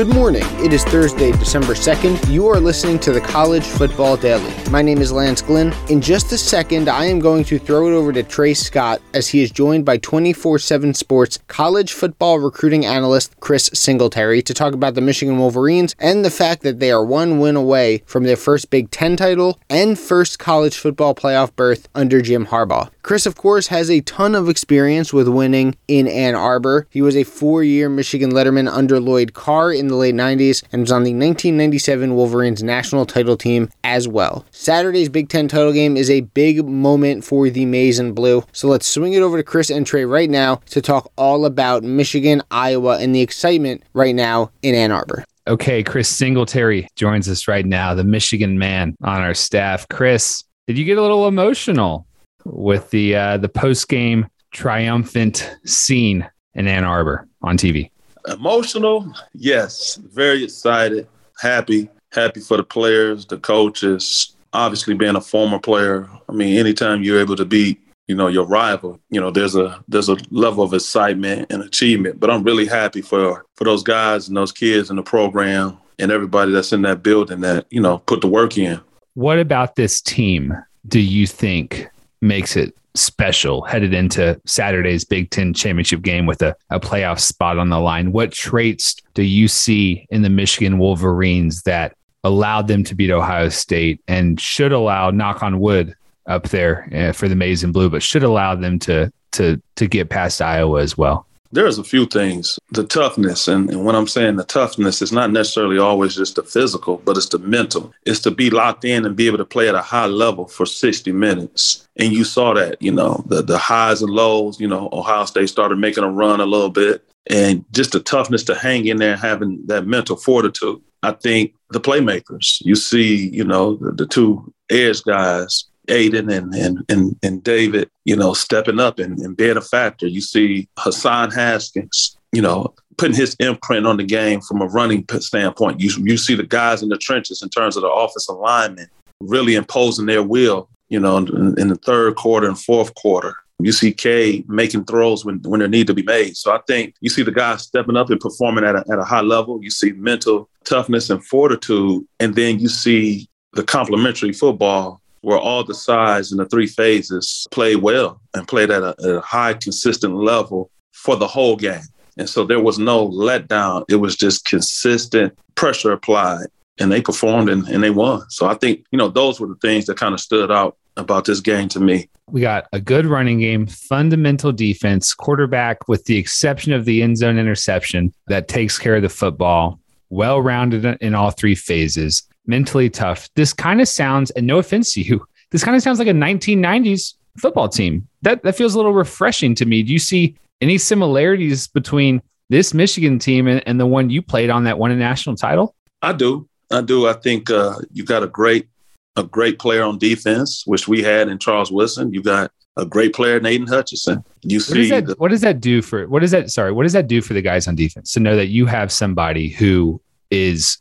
Good 0.00 0.14
morning. 0.14 0.44
It 0.64 0.72
is 0.72 0.82
Thursday, 0.82 1.30
December 1.32 1.74
2nd. 1.74 2.32
You 2.32 2.48
are 2.48 2.58
listening 2.58 2.98
to 3.00 3.12
the 3.12 3.20
College 3.20 3.66
Football 3.66 4.16
Daily. 4.16 4.50
My 4.70 4.80
name 4.80 4.96
is 4.96 5.12
Lance 5.12 5.42
Glynn. 5.42 5.74
In 5.90 6.00
just 6.00 6.32
a 6.32 6.38
second, 6.38 6.88
I 6.88 7.04
am 7.04 7.18
going 7.18 7.44
to 7.44 7.58
throw 7.58 7.86
it 7.86 7.92
over 7.92 8.10
to 8.10 8.22
Trey 8.22 8.54
Scott 8.54 9.02
as 9.12 9.28
he 9.28 9.42
is 9.42 9.50
joined 9.50 9.84
by 9.84 9.98
24 9.98 10.58
7 10.58 10.94
Sports 10.94 11.38
college 11.48 11.92
football 11.92 12.38
recruiting 12.38 12.86
analyst 12.86 13.38
Chris 13.40 13.68
Singletary 13.74 14.40
to 14.40 14.54
talk 14.54 14.72
about 14.72 14.94
the 14.94 15.02
Michigan 15.02 15.38
Wolverines 15.38 15.94
and 15.98 16.24
the 16.24 16.30
fact 16.30 16.62
that 16.62 16.80
they 16.80 16.90
are 16.90 17.04
one 17.04 17.38
win 17.38 17.54
away 17.54 18.02
from 18.06 18.24
their 18.24 18.36
first 18.36 18.70
Big 18.70 18.90
Ten 18.90 19.18
title 19.18 19.60
and 19.68 19.98
first 19.98 20.38
college 20.38 20.78
football 20.78 21.14
playoff 21.14 21.54
berth 21.54 21.90
under 21.94 22.22
Jim 22.22 22.46
Harbaugh. 22.46 22.88
Chris, 23.02 23.26
of 23.26 23.34
course, 23.36 23.66
has 23.66 23.90
a 23.90 24.00
ton 24.02 24.34
of 24.34 24.48
experience 24.48 25.12
with 25.12 25.28
winning 25.28 25.74
in 25.88 26.08
Ann 26.08 26.34
Arbor. 26.34 26.86
He 26.88 27.02
was 27.02 27.16
a 27.16 27.24
four 27.24 27.62
year 27.62 27.90
Michigan 27.90 28.32
letterman 28.32 28.70
under 28.70 28.98
Lloyd 28.98 29.34
Carr 29.34 29.72
in 29.72 29.89
the 29.90 29.96
late 29.96 30.14
90s 30.14 30.62
and 30.72 30.82
was 30.82 30.92
on 30.92 31.04
the 31.04 31.10
1997 31.10 32.14
Wolverines 32.14 32.62
national 32.62 33.06
title 33.06 33.36
team 33.36 33.68
as 33.84 34.08
well. 34.08 34.44
Saturday's 34.50 35.08
Big 35.08 35.28
Ten 35.28 35.48
title 35.48 35.72
game 35.72 35.96
is 35.96 36.10
a 36.10 36.20
big 36.20 36.66
moment 36.66 37.24
for 37.24 37.50
the 37.50 37.66
Maize 37.66 37.98
and 37.98 38.14
Blue. 38.14 38.44
So 38.52 38.68
let's 38.68 38.86
swing 38.86 39.12
it 39.12 39.22
over 39.22 39.36
to 39.36 39.42
Chris 39.42 39.70
and 39.70 39.86
Trey 39.86 40.04
right 40.04 40.30
now 40.30 40.56
to 40.70 40.80
talk 40.80 41.12
all 41.16 41.44
about 41.44 41.82
Michigan, 41.82 42.42
Iowa, 42.50 42.98
and 42.98 43.14
the 43.14 43.20
excitement 43.20 43.82
right 43.92 44.14
now 44.14 44.50
in 44.62 44.74
Ann 44.74 44.92
Arbor. 44.92 45.24
Okay, 45.46 45.82
Chris 45.82 46.08
Singletary 46.08 46.86
joins 46.96 47.28
us 47.28 47.48
right 47.48 47.66
now, 47.66 47.94
the 47.94 48.04
Michigan 48.04 48.58
man 48.58 48.94
on 49.02 49.20
our 49.20 49.34
staff. 49.34 49.88
Chris, 49.88 50.44
did 50.66 50.78
you 50.78 50.84
get 50.84 50.98
a 50.98 51.02
little 51.02 51.26
emotional 51.26 52.06
with 52.44 52.90
the 52.90 53.16
uh, 53.16 53.36
the 53.36 53.48
post 53.48 53.88
game 53.88 54.28
triumphant 54.52 55.56
scene 55.64 56.28
in 56.54 56.68
Ann 56.68 56.84
Arbor 56.84 57.26
on 57.42 57.56
TV? 57.56 57.90
Emotional, 58.28 59.12
yes. 59.34 59.96
Very 59.96 60.44
excited, 60.44 61.08
happy, 61.40 61.88
happy 62.12 62.40
for 62.40 62.56
the 62.56 62.64
players, 62.64 63.26
the 63.26 63.38
coaches. 63.38 64.36
Obviously, 64.52 64.94
being 64.94 65.16
a 65.16 65.20
former 65.20 65.58
player, 65.58 66.08
I 66.28 66.32
mean, 66.32 66.58
anytime 66.58 67.02
you're 67.02 67.20
able 67.20 67.36
to 67.36 67.44
beat, 67.44 67.80
you 68.08 68.16
know, 68.16 68.26
your 68.26 68.46
rival, 68.46 68.98
you 69.10 69.20
know, 69.20 69.30
there's 69.30 69.54
a 69.54 69.82
there's 69.86 70.08
a 70.08 70.16
level 70.30 70.64
of 70.64 70.74
excitement 70.74 71.50
and 71.50 71.62
achievement. 71.62 72.18
But 72.18 72.30
I'm 72.30 72.42
really 72.42 72.66
happy 72.66 73.02
for 73.02 73.44
for 73.54 73.64
those 73.64 73.84
guys 73.84 74.28
and 74.28 74.36
those 74.36 74.52
kids 74.52 74.90
in 74.90 74.96
the 74.96 75.02
program 75.02 75.78
and 76.00 76.10
everybody 76.10 76.50
that's 76.50 76.72
in 76.72 76.82
that 76.82 77.02
building 77.02 77.40
that 77.40 77.66
you 77.70 77.80
know 77.80 77.98
put 77.98 78.20
the 78.20 78.26
work 78.26 78.58
in. 78.58 78.80
What 79.14 79.38
about 79.38 79.76
this 79.76 80.00
team 80.00 80.56
do 80.88 80.98
you 80.98 81.26
think 81.26 81.88
makes 82.20 82.56
it 82.56 82.74
special 82.94 83.62
headed 83.62 83.94
into 83.94 84.40
Saturday's 84.46 85.04
Big 85.04 85.30
Ten 85.30 85.54
championship 85.54 86.02
game 86.02 86.26
with 86.26 86.42
a, 86.42 86.56
a 86.70 86.80
playoff 86.80 87.20
spot 87.20 87.58
on 87.58 87.68
the 87.68 87.80
line? 87.80 88.12
What 88.12 88.32
traits 88.32 88.96
do 89.14 89.22
you 89.22 89.48
see 89.48 90.06
in 90.10 90.22
the 90.22 90.30
Michigan 90.30 90.78
Wolverines 90.78 91.62
that 91.62 91.94
allowed 92.24 92.68
them 92.68 92.84
to 92.84 92.94
beat 92.94 93.10
Ohio 93.10 93.48
State 93.48 94.02
and 94.08 94.40
should 94.40 94.72
allow, 94.72 95.10
knock 95.10 95.42
on 95.42 95.60
wood, 95.60 95.94
up 96.26 96.48
there 96.48 96.88
uh, 96.94 97.12
for 97.12 97.28
the 97.28 97.34
maize 97.34 97.64
and 97.64 97.72
blue, 97.72 97.90
but 97.90 98.02
should 98.02 98.22
allow 98.22 98.54
them 98.54 98.78
to 98.78 99.12
to 99.32 99.60
to 99.76 99.86
get 99.86 100.10
past 100.10 100.40
Iowa 100.40 100.80
as 100.80 100.96
well? 100.96 101.26
There's 101.52 101.78
a 101.78 101.84
few 101.84 102.06
things. 102.06 102.58
The 102.70 102.84
toughness, 102.84 103.48
and, 103.48 103.70
and 103.70 103.84
when 103.84 103.96
I'm 103.96 104.06
saying 104.06 104.36
the 104.36 104.44
toughness, 104.44 105.02
it's 105.02 105.10
not 105.10 105.32
necessarily 105.32 105.78
always 105.78 106.14
just 106.14 106.36
the 106.36 106.44
physical, 106.44 106.98
but 107.04 107.16
it's 107.16 107.28
the 107.28 107.40
mental. 107.40 107.92
It's 108.06 108.20
to 108.20 108.30
be 108.30 108.50
locked 108.50 108.84
in 108.84 109.04
and 109.04 109.16
be 109.16 109.26
able 109.26 109.38
to 109.38 109.44
play 109.44 109.68
at 109.68 109.74
a 109.74 109.82
high 109.82 110.06
level 110.06 110.46
for 110.46 110.64
60 110.64 111.10
minutes. 111.10 111.88
And 111.96 112.12
you 112.12 112.22
saw 112.22 112.54
that, 112.54 112.80
you 112.80 112.92
know, 112.92 113.24
the 113.26 113.42
the 113.42 113.58
highs 113.58 114.00
and 114.00 114.12
lows. 114.12 114.60
You 114.60 114.68
know, 114.68 114.88
Ohio 114.92 115.24
State 115.24 115.48
started 115.48 115.78
making 115.78 116.04
a 116.04 116.10
run 116.10 116.40
a 116.40 116.46
little 116.46 116.70
bit, 116.70 117.04
and 117.28 117.64
just 117.72 117.92
the 117.92 118.00
toughness 118.00 118.44
to 118.44 118.54
hang 118.54 118.86
in 118.86 118.98
there, 118.98 119.16
having 119.16 119.60
that 119.66 119.86
mental 119.86 120.16
fortitude. 120.16 120.80
I 121.02 121.12
think 121.12 121.54
the 121.70 121.80
playmakers. 121.80 122.60
You 122.60 122.76
see, 122.76 123.28
you 123.28 123.44
know, 123.44 123.76
the, 123.76 123.92
the 123.92 124.06
two 124.06 124.52
edge 124.70 125.02
guys 125.02 125.64
Aidan 125.88 126.30
and, 126.30 126.54
and 126.54 126.84
and 126.88 127.16
and 127.22 127.42
David, 127.42 127.90
you 128.04 128.16
know, 128.16 128.32
stepping 128.34 128.80
up 128.80 128.98
and, 128.98 129.18
and 129.18 129.36
being 129.36 129.56
a 129.56 129.62
factor. 129.62 130.06
You 130.06 130.20
see 130.20 130.68
Hassan 130.78 131.30
Haskins, 131.30 132.16
you 132.32 132.42
know, 132.42 132.74
putting 132.96 133.16
his 133.16 133.34
imprint 133.40 133.86
on 133.86 133.96
the 133.96 134.04
game 134.04 134.40
from 134.40 134.60
a 134.62 134.66
running 134.66 135.04
standpoint. 135.20 135.80
You 135.80 135.90
you 136.04 136.16
see 136.16 136.34
the 136.34 136.44
guys 136.44 136.82
in 136.82 136.88
the 136.88 136.98
trenches 136.98 137.42
in 137.42 137.48
terms 137.48 137.76
of 137.76 137.82
the 137.82 137.90
offensive 137.90 138.36
linemen 138.36 138.88
really 139.20 139.54
imposing 139.54 140.06
their 140.06 140.22
will, 140.22 140.68
you 140.88 140.98
know, 140.98 141.18
in, 141.18 141.58
in 141.58 141.68
the 141.68 141.76
third 141.76 142.16
quarter 142.16 142.48
and 142.48 142.58
fourth 142.58 142.94
quarter. 142.94 143.34
You 143.62 143.72
see 143.72 143.92
Cade 143.92 144.48
making 144.48 144.84
throws 144.84 145.24
when, 145.24 145.40
when 145.42 145.60
there 145.60 145.68
need 145.68 145.86
to 145.88 145.94
be 145.94 146.02
made. 146.02 146.36
So 146.36 146.50
I 146.52 146.60
think 146.66 146.94
you 147.00 147.10
see 147.10 147.22
the 147.22 147.30
guys 147.30 147.62
stepping 147.62 147.96
up 147.96 148.08
and 148.08 148.18
performing 148.18 148.64
at 148.64 148.74
a, 148.74 148.84
at 148.90 148.98
a 148.98 149.04
high 149.04 149.20
level. 149.20 149.62
You 149.62 149.70
see 149.70 149.92
mental 149.92 150.48
toughness 150.64 151.10
and 151.10 151.24
fortitude. 151.24 152.06
And 152.18 152.34
then 152.34 152.58
you 152.58 152.68
see 152.68 153.28
the 153.52 153.62
complementary 153.62 154.32
football 154.32 155.02
where 155.22 155.38
all 155.38 155.64
the 155.64 155.74
sides 155.74 156.30
and 156.32 156.40
the 156.40 156.46
three 156.46 156.66
phases 156.66 157.46
played 157.50 157.76
well 157.76 158.20
and 158.34 158.48
played 158.48 158.70
at 158.70 158.82
a, 158.82 158.88
uh, 158.88 159.08
at 159.08 159.16
a 159.16 159.20
high, 159.20 159.54
consistent 159.54 160.14
level 160.14 160.70
for 160.92 161.16
the 161.16 161.26
whole 161.26 161.56
game. 161.56 161.82
And 162.16 162.28
so 162.28 162.44
there 162.44 162.60
was 162.60 162.78
no 162.78 163.08
letdown. 163.08 163.84
It 163.88 163.96
was 163.96 164.16
just 164.16 164.44
consistent 164.44 165.38
pressure 165.54 165.92
applied 165.92 166.46
and 166.78 166.90
they 166.90 167.02
performed 167.02 167.48
and, 167.48 167.66
and 167.68 167.82
they 167.82 167.90
won. 167.90 168.28
So 168.30 168.46
I 168.46 168.54
think, 168.54 168.84
you 168.90 168.98
know, 168.98 169.08
those 169.08 169.40
were 169.40 169.46
the 169.46 169.56
things 169.56 169.86
that 169.86 169.98
kind 169.98 170.14
of 170.14 170.20
stood 170.20 170.50
out 170.50 170.76
about 170.96 171.24
this 171.24 171.40
game 171.40 171.68
to 171.68 171.80
me. 171.80 172.08
We 172.30 172.40
got 172.40 172.66
a 172.72 172.80
good 172.80 173.06
running 173.06 173.40
game, 173.40 173.66
fundamental 173.66 174.52
defense, 174.52 175.14
quarterback 175.14 175.88
with 175.88 176.04
the 176.04 176.16
exception 176.16 176.72
of 176.72 176.84
the 176.84 177.02
end 177.02 177.18
zone 177.18 177.38
interception 177.38 178.12
that 178.28 178.48
takes 178.48 178.78
care 178.78 178.96
of 178.96 179.02
the 179.02 179.08
football, 179.08 179.80
well 180.08 180.40
rounded 180.40 180.84
in 181.00 181.14
all 181.14 181.30
three 181.30 181.54
phases 181.54 182.22
mentally 182.50 182.90
tough. 182.90 183.30
This 183.36 183.54
kind 183.54 183.80
of 183.80 183.88
sounds, 183.88 184.30
and 184.32 184.46
no 184.46 184.58
offense 184.58 184.92
to 184.94 185.00
you, 185.00 185.26
this 185.50 185.64
kind 185.64 185.76
of 185.76 185.82
sounds 185.82 185.98
like 185.98 186.08
a 186.08 186.12
1990s 186.12 187.14
football 187.38 187.68
team. 187.68 188.06
That 188.22 188.42
that 188.42 188.56
feels 188.56 188.74
a 188.74 188.76
little 188.76 188.92
refreshing 188.92 189.54
to 189.54 189.64
me. 189.64 189.82
Do 189.82 189.92
you 189.92 189.98
see 189.98 190.36
any 190.60 190.76
similarities 190.76 191.66
between 191.68 192.20
this 192.50 192.74
Michigan 192.74 193.18
team 193.18 193.46
and, 193.46 193.66
and 193.66 193.80
the 193.80 193.86
one 193.86 194.10
you 194.10 194.20
played 194.20 194.50
on 194.50 194.64
that 194.64 194.78
won 194.78 194.90
a 194.90 194.96
national 194.96 195.36
title? 195.36 195.74
I 196.02 196.12
do. 196.12 196.48
I 196.70 196.82
do. 196.82 197.08
I 197.08 197.14
think 197.14 197.50
uh, 197.50 197.78
you 197.92 198.04
got 198.04 198.22
a 198.22 198.26
great 198.26 198.68
a 199.16 199.22
great 199.24 199.58
player 199.58 199.82
on 199.82 199.98
defense, 199.98 200.64
which 200.66 200.86
we 200.86 201.02
had 201.02 201.28
in 201.28 201.38
Charles 201.38 201.72
Woodson. 201.72 202.12
You 202.12 202.22
got 202.22 202.52
a 202.76 202.86
great 202.86 203.12
player 203.12 203.36
in 203.36 203.46
Aidan 203.46 203.66
Hutchinson. 203.66 204.24
You 204.42 204.58
what 204.58 204.64
see, 204.64 204.74
does 204.74 204.90
that, 204.90 205.06
the, 205.06 205.14
what 205.14 205.30
does 205.30 205.40
that 205.40 205.60
do 205.60 205.82
for? 205.82 206.06
What 206.08 206.20
does 206.20 206.30
that? 206.30 206.50
Sorry, 206.50 206.72
what 206.72 206.84
does 206.84 206.92
that 206.92 207.06
do 207.06 207.20
for 207.20 207.34
the 207.34 207.42
guys 207.42 207.66
on 207.66 207.74
defense 207.74 208.12
to 208.12 208.20
know 208.20 208.36
that 208.36 208.48
you 208.48 208.66
have 208.66 208.92
somebody 208.92 209.48
who 209.48 210.00
is 210.30 210.78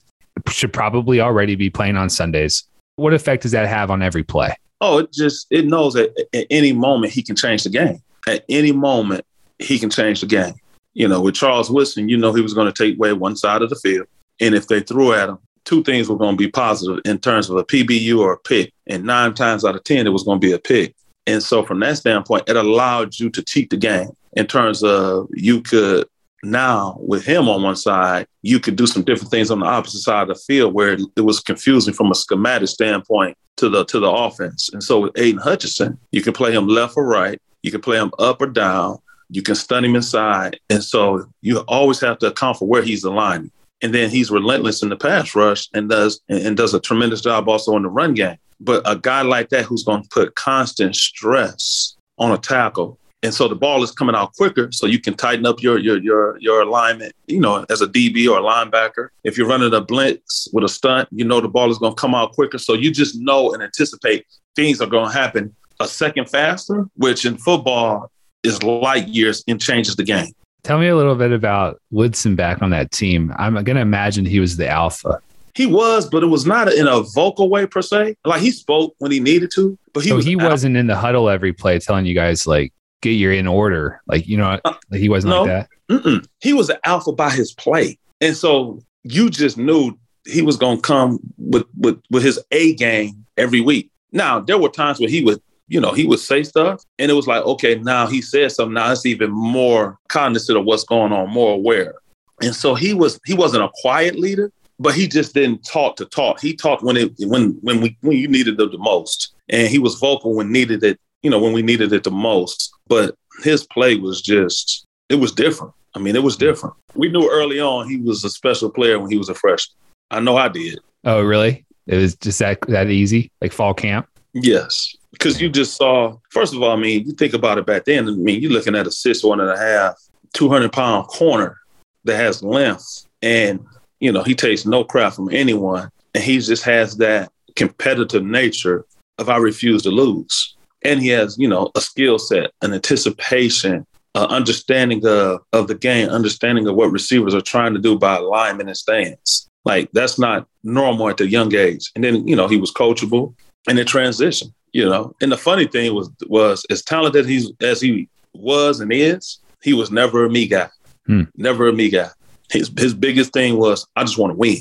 should 0.48 0.74
probably 0.74 1.22
already 1.22 1.56
be 1.56 1.70
playing 1.70 1.98
on 1.98 2.10
Sundays. 2.10 2.64
What 2.96 3.14
effect 3.14 3.44
does 3.44 3.52
that 3.52 3.68
have 3.68 3.92
on 3.92 4.02
every 4.02 4.24
play? 4.24 4.56
Oh, 4.82 5.00
it 5.00 5.12
just 5.12 5.48
it 5.50 5.66
knows 5.66 5.94
that 5.94 6.14
at 6.34 6.48
any 6.50 6.74
moment 6.74 7.14
he 7.14 7.22
can 7.22 7.36
change 7.36 7.64
the 7.64 7.70
game. 7.70 8.02
At 8.28 8.46
any 8.50 8.72
moment 8.72 9.26
he 9.60 9.80
can 9.80 9.90
change 9.90 10.22
the 10.22 10.28
game. 10.28 10.56
You 10.94 11.08
know, 11.08 11.22
with 11.22 11.36
Charles 11.36 11.70
Woodson, 11.70 12.10
you 12.10 12.18
know 12.18 12.34
he 12.34 12.42
was 12.42 12.54
going 12.54 12.72
to 12.72 12.84
take 12.84 12.98
away 12.98 13.14
one 13.14 13.36
side 13.36 13.62
of 13.62 13.70
the 13.70 13.76
field, 13.76 14.08
and 14.40 14.56
if 14.56 14.68
they 14.68 14.80
threw 14.80 15.14
at 15.14 15.30
him, 15.30 15.38
two 15.66 15.84
things 15.84 16.10
were 16.10 16.18
going 16.18 16.36
to 16.36 16.44
be 16.44 16.50
positive 16.50 17.00
in 17.06 17.20
terms 17.20 17.50
of 17.50 17.58
a 17.58 17.64
PBU 17.64 18.18
or 18.20 18.34
a 18.34 18.40
pick, 18.40 18.74
and 18.88 19.04
nine 19.04 19.34
times 19.34 19.64
out 19.64 19.76
of 19.76 19.84
ten 19.84 20.08
it 20.08 20.12
was 20.12 20.24
going 20.24 20.40
to 20.40 20.48
be 20.48 20.54
a 20.54 20.60
pick. 20.60 20.96
And 21.28 21.44
so, 21.44 21.64
from 21.64 21.80
that 21.82 21.98
standpoint, 21.98 22.50
it 22.50 22.56
allowed 22.56 23.20
you 23.20 23.30
to 23.30 23.44
cheat 23.44 23.70
the 23.70 23.78
game 23.78 24.10
in 24.34 24.48
terms 24.48 24.84
of 24.84 25.28
you 25.34 25.62
could 25.62 26.08
now 26.44 26.98
with 27.00 27.26
him 27.26 27.50
on 27.50 27.64
one 27.64 27.76
side, 27.76 28.28
you 28.42 28.60
could 28.60 28.76
do 28.76 28.88
some 28.88 29.04
different 29.04 29.32
things 29.32 29.52
on 29.52 29.60
the 29.60 29.66
opposite 29.66 30.00
side 30.00 30.24
of 30.24 30.28
the 30.30 30.36
field 30.36 30.74
where 30.74 30.94
it 30.94 31.22
was 31.22 31.40
confusing 31.40 31.94
from 31.94 32.12
a 32.12 32.16
schematic 32.16 32.70
standpoint 32.70 33.38
to 33.58 33.70
the 33.70 33.86
to 33.86 34.00
the 34.00 34.10
offense. 34.10 34.70
And 34.72 34.84
so 34.84 35.02
with 35.02 35.18
Aidan 35.18 35.42
Hutchinson, 35.42 35.98
you 36.12 36.22
can 36.22 36.34
play 36.34 36.54
him 36.54 36.68
left 36.68 36.96
or 36.96 37.06
right, 37.06 37.40
you 37.62 37.72
can 37.72 37.82
play 37.82 37.98
him 37.98 38.12
up 38.20 38.42
or 38.42 38.48
down, 38.48 39.00
you 39.30 39.42
can 39.42 39.56
stun 39.56 39.86
him 39.86 39.96
inside. 39.96 40.59
And 40.70 40.84
so 40.84 41.26
you 41.41 41.59
always 41.68 42.00
have 42.02 42.20
to 42.20 42.28
account 42.28 42.58
for 42.58 42.68
where 42.68 42.82
he's 42.82 43.03
aligning. 43.03 43.52
And 43.82 43.94
then 43.94 44.09
he's 44.09 44.32
relentless 44.32 44.84
in 44.84 44.90
the 44.90 44.97
pass 44.97 45.35
rush 45.35 45.70
and 45.74 45.90
does 45.90 46.22
and 46.30 46.58
does 46.58 46.74
a 46.74 46.80
tremendous 46.80 47.22
job 47.22 47.47
also 47.47 47.76
in 47.76 47.84
the 47.84 47.90
run 47.90 48.14
game. 48.14 48.38
But 48.59 48.82
a 48.85 48.97
guy 48.97 49.22
like 49.22 49.50
that 49.50 49.66
who's 49.66 49.84
going 49.84 50.03
to 50.03 50.09
put 50.09 50.35
constant 50.35 50.96
stress 50.96 51.96
on 52.18 52.32
a 52.32 52.38
tackle 52.38 53.00
and 53.22 53.34
so 53.34 53.48
the 53.48 53.56
ball 53.56 53.84
is 53.84 53.92
coming 53.92 54.16
out 54.16 54.34
quicker, 54.34 54.72
so 54.72 54.86
you 54.86 55.00
can 55.00 55.14
tighten 55.14 55.46
up 55.46 55.62
your 55.62 55.78
your 55.78 55.98
your 55.98 56.38
your 56.40 56.62
alignment. 56.62 57.14
You 57.28 57.40
know, 57.40 57.66
as 57.70 57.82
a 57.82 57.88
DB 57.88 58.30
or 58.30 58.40
a 58.40 58.42
linebacker, 58.42 59.10
if 59.24 59.38
you're 59.38 59.48
running 59.48 59.74
a 59.74 59.82
blitz 59.82 60.48
with 60.54 60.64
a 60.64 60.70
stunt, 60.70 61.10
you 61.12 61.26
know 61.26 61.42
the 61.42 61.50
ball 61.50 61.70
is 61.70 61.78
going 61.78 61.96
to 61.96 62.00
come 62.00 62.16
out 62.16 62.32
quicker. 62.34 62.58
So 62.58 62.74
you 62.74 62.92
just 62.92 63.20
know 63.20 63.54
and 63.54 63.62
anticipate 63.62 64.26
things 64.56 64.82
are 64.82 64.88
going 64.88 65.12
to 65.12 65.18
happen 65.18 65.56
a 65.80 65.88
second 65.88 66.30
faster, 66.30 66.88
which 66.96 67.26
in 67.26 67.38
football 67.38 68.12
is 68.44 68.64
light 68.64 69.08
years 69.08 69.44
and 69.48 69.60
changes 69.60 69.96
the 69.96 70.04
game. 70.04 70.32
Tell 70.64 70.80
me 70.80 70.88
a 70.88 70.96
little 70.96 71.16
bit 71.16 71.32
about 71.32 71.82
Woodson 71.92 72.36
back 72.36 72.62
on 72.62 72.70
that 72.72 72.92
team. 72.92 73.34
I'm 73.38 73.54
going 73.54 73.76
to 73.76 73.82
imagine 73.82 74.26
he 74.26 74.40
was 74.40 74.58
the 74.58 74.68
alpha. 74.68 75.22
He 75.56 75.66
was, 75.66 76.08
but 76.08 76.24
it 76.24 76.28
was 76.28 76.46
not 76.46 76.72
in 76.72 76.88
a 76.88 77.02
vocal 77.02 77.50
way 77.50 77.66
per 77.66 77.82
se. 77.82 78.16
Like 78.24 78.42
he 78.42 78.52
spoke 78.52 78.94
when 79.00 79.12
he 79.12 79.20
needed 79.20 79.52
to, 79.56 79.78
but 79.94 80.04
he 80.04 80.10
so 80.10 80.18
was 80.18 80.26
he 80.26 80.36
wasn't 80.36 80.78
in 80.78 80.88
the 80.88 80.96
huddle 80.96 81.30
every 81.30 81.54
play 81.54 81.80
telling 81.80 82.06
you 82.06 82.14
guys 82.14 82.48
like 82.48 82.72
get 83.01 83.11
your 83.11 83.31
in 83.31 83.47
order. 83.47 84.01
Like, 84.07 84.28
you 84.28 84.37
know, 84.37 84.59
uh, 84.66 84.73
he 84.91 85.09
wasn't 85.09 85.31
no, 85.31 85.43
like 85.43 85.47
that. 85.47 85.69
Mm-mm. 85.90 86.25
He 86.41 86.53
was 86.53 86.69
an 86.69 86.78
alpha 86.84 87.11
by 87.11 87.29
his 87.29 87.53
play. 87.53 87.97
And 88.22 88.35
so 88.35 88.81
you 89.03 89.29
just 89.29 89.57
knew 89.57 89.97
he 90.25 90.41
was 90.41 90.57
gonna 90.57 90.81
come 90.81 91.19
with 91.37 91.66
with 91.78 92.01
with 92.09 92.23
his 92.23 92.40
A 92.51 92.75
game 92.75 93.25
every 93.37 93.61
week. 93.61 93.90
Now 94.11 94.40
there 94.40 94.57
were 94.57 94.69
times 94.69 94.99
where 94.99 95.09
he 95.09 95.23
would, 95.23 95.41
you 95.67 95.79
know, 95.79 95.93
he 95.93 96.05
would 96.05 96.19
say 96.19 96.43
stuff, 96.43 96.84
and 96.97 97.09
it 97.09 97.13
was 97.13 97.28
like, 97.28 97.43
okay, 97.43 97.75
now 97.75 98.07
he 98.07 98.22
said 98.22 98.51
something. 98.51 98.73
Now 98.73 98.91
it's 98.91 99.05
even 99.05 99.31
more 99.31 99.97
cognizant 100.09 100.57
of 100.57 100.66
what's 100.66 100.84
going 100.84 101.11
on, 101.13 101.29
more 101.29 101.53
aware. 101.53 101.96
And 102.41 102.55
so 102.55 102.75
he 102.75 102.93
was 102.93 103.19
he 103.25 103.34
wasn't 103.34 103.63
a 103.63 103.69
quiet 103.81 104.19
leader, 104.19 104.51
but 104.79 104.93
he 104.93 105.07
just 105.07 105.34
didn't 105.34 105.63
talk 105.63 105.96
to 105.97 106.05
talk. 106.05 106.40
He 106.40 106.55
talked 106.55 106.84
when 106.84 106.97
it 106.97 107.13
when 107.19 107.57
when 107.61 107.81
we 107.81 107.97
when 108.01 108.17
you 108.17 108.28
needed 108.28 108.59
it 108.59 108.72
the 108.72 108.78
most, 108.78 109.34
and 109.49 109.67
he 109.67 109.79
was 109.79 109.96
vocal 109.96 110.35
when 110.35 110.51
needed 110.51 110.84
it. 110.84 110.99
You 111.24 111.30
know, 111.30 111.40
when 111.40 111.54
we 111.54 111.62
needed 111.62 111.94
it 111.94 112.04
the 112.04 112.12
most. 112.12 112.72
But 112.88 113.16
his 113.44 113.66
play 113.66 113.96
was 113.96 114.22
just 114.22 114.86
it 115.10 115.16
was 115.16 115.32
different. 115.32 115.74
I 115.96 116.00
mean, 116.00 116.16
it 116.16 116.24
was 116.24 116.36
mm. 116.36 116.42
different. 116.42 116.76
We 116.96 117.10
knew 117.10 117.30
early 117.30 117.60
on 117.60 117.90
he 117.90 117.98
was 117.98 118.24
a 118.24 118.30
special 118.30 118.70
player 118.70 119.00
when 119.00 119.12
he 119.12 119.18
was 119.18 119.30
a 119.30 119.36
freshman. 119.36 119.76
I 120.12 120.20
know 120.20 120.38
I 120.38 120.48
did. 120.48 120.80
Oh, 121.04 121.22
really? 121.22 121.66
It 121.88 121.98
was 121.98 122.16
just 122.16 122.40
that 122.40 122.62
that 122.68 122.90
easy, 122.90 123.32
like 123.42 123.52
fall 123.52 123.74
camp. 123.74 124.08
Yes, 124.34 124.96
because 125.12 125.42
you 125.42 125.50
just 125.50 125.76
saw. 125.76 126.18
First 126.30 126.54
of 126.54 126.62
all, 126.62 126.72
I 126.72 126.76
mean, 126.76 127.06
you 127.06 127.14
think 127.14 127.34
about 127.34 127.58
it 127.58 127.66
back 127.66 127.86
then. 127.86 128.08
I 128.08 128.12
mean, 128.12 128.42
you're 128.42 128.52
looking 128.52 128.76
at 128.76 128.88
a 128.88 128.92
six 128.92 129.24
one 129.24 129.40
and 129.40 129.50
a 129.50 129.58
half, 129.58 129.96
two 130.34 130.50
hundred 130.50 130.72
pound 130.72 131.08
corner 131.08 131.58
that 132.04 132.18
has 132.18 132.44
length, 132.44 133.08
and 133.24 133.66
you 134.00 134.12
know 134.12 134.24
he 134.24 134.36
takes 134.36 134.66
no 134.66 134.84
crap 134.84 135.14
from 135.14 135.34
anyone, 135.34 135.90
and 136.14 136.24
he 136.24 136.38
just 136.40 136.64
has 136.64 136.98
that 136.98 137.32
competitive 137.56 138.24
nature 138.24 138.86
of 139.18 139.30
I 139.30 139.38
refuse 139.38 139.82
to 139.84 139.90
lose, 139.90 140.56
and 140.84 141.02
he 141.02 141.09
has 141.09 141.37
you 141.37 141.47
know 141.47 141.72
a 141.76 141.81
skill 141.81 142.20
set, 142.20 142.52
an 142.61 142.73
anticipation, 142.73 143.85
uh, 144.16 144.28
understanding 144.29 145.05
of, 145.05 145.41
of 145.53 145.67
the 145.67 145.76
game, 145.76 146.09
understanding 146.09 146.67
of 146.67 146.76
what 146.76 146.91
receivers 146.91 147.34
are 147.34 147.41
trying 147.41 147.73
to 147.73 147.79
do 147.79 147.97
by 147.97 148.17
alignment 148.17 148.70
and 148.70 148.78
stance. 148.78 149.47
Like 149.66 149.90
that's 149.91 150.17
not 150.17 150.47
normal 150.64 151.09
at 151.09 151.17
the 151.17 151.28
young 151.28 151.53
age. 151.53 151.91
And 151.96 152.03
then, 152.03 152.28
you 152.28 152.35
know, 152.35 152.47
he 152.47 152.58
was 152.58 152.72
coachable 152.72 153.35
and 153.67 153.78
it 153.78 153.87
transitioned, 153.87 154.53
you 154.72 154.85
know. 154.85 155.14
And 155.22 155.31
the 155.31 155.37
funny 155.37 155.67
thing 155.67 155.93
was 155.93 156.09
was 156.28 156.66
as 156.70 156.82
talented 156.82 157.25
he's 157.25 157.52
as 157.61 157.82
he 157.82 158.09
was 158.34 158.79
and 158.79 158.91
is, 158.91 159.40
he 159.61 159.73
was 159.73 159.91
never 159.91 160.25
a 160.25 160.29
me 160.29 160.47
guy. 160.47 160.70
Hmm. 161.05 161.23
Never 161.35 161.67
a 161.67 161.73
me 161.73 161.90
guy. 161.90 162.09
His 162.52 162.72
his 162.78 162.93
biggest 162.93 163.34
thing 163.34 163.58
was 163.58 163.85
I 163.96 164.03
just 164.03 164.17
want 164.17 164.32
to 164.32 164.37
win. 164.37 164.59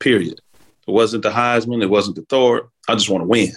Period. 0.00 0.40
It 0.88 0.92
wasn't 0.92 1.22
the 1.22 1.30
Heisman, 1.30 1.82
it 1.82 1.90
wasn't 1.90 2.16
the 2.16 2.22
Thorpe. 2.22 2.70
I 2.88 2.94
just 2.94 3.10
want 3.10 3.22
to 3.22 3.28
win. 3.28 3.52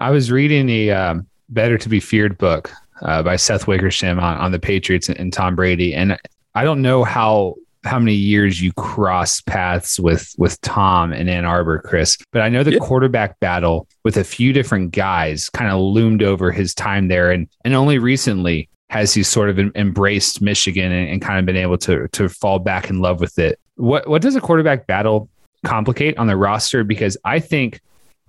I 0.00 0.10
was 0.10 0.32
reading 0.32 0.66
the 0.66 0.92
um, 0.92 1.26
Better 1.50 1.76
to 1.76 1.88
Be 1.88 2.00
Feared 2.00 2.38
book 2.38 2.72
uh, 3.02 3.22
by 3.22 3.36
Seth 3.36 3.66
Wickersham 3.66 4.18
on, 4.18 4.38
on 4.38 4.50
the 4.50 4.58
Patriots 4.58 5.10
and, 5.10 5.18
and 5.20 5.30
Tom 5.30 5.54
Brady. 5.54 5.94
And 5.94 6.18
I 6.54 6.64
don't 6.64 6.82
know 6.82 7.04
how 7.04 7.56
how 7.84 7.98
many 7.98 8.14
years 8.14 8.60
you 8.60 8.72
crossed 8.74 9.46
paths 9.46 10.00
with 10.00 10.34
with 10.38 10.60
Tom 10.62 11.12
in 11.12 11.28
Ann 11.28 11.44
Arbor, 11.44 11.80
Chris. 11.80 12.16
But 12.32 12.40
I 12.40 12.48
know 12.48 12.62
the 12.62 12.72
yeah. 12.72 12.78
quarterback 12.78 13.38
battle 13.40 13.86
with 14.02 14.16
a 14.16 14.24
few 14.24 14.54
different 14.54 14.92
guys 14.92 15.50
kind 15.50 15.70
of 15.70 15.80
loomed 15.80 16.22
over 16.22 16.50
his 16.50 16.74
time 16.74 17.08
there, 17.08 17.30
and 17.30 17.46
and 17.64 17.74
only 17.74 17.98
recently 17.98 18.70
has 18.88 19.12
he 19.12 19.22
sort 19.22 19.50
of 19.50 19.58
embraced 19.58 20.40
Michigan 20.40 20.90
and, 20.92 21.10
and 21.10 21.22
kind 21.22 21.38
of 21.38 21.44
been 21.44 21.56
able 21.56 21.78
to 21.78 22.08
to 22.08 22.28
fall 22.28 22.58
back 22.58 22.88
in 22.88 23.00
love 23.00 23.20
with 23.20 23.38
it. 23.38 23.60
What 23.76 24.08
what 24.08 24.22
does 24.22 24.34
a 24.34 24.40
quarterback 24.40 24.86
battle 24.86 25.28
complicate 25.64 26.16
on 26.16 26.26
the 26.26 26.36
roster? 26.36 26.84
Because 26.84 27.18
I 27.24 27.38
think 27.38 27.80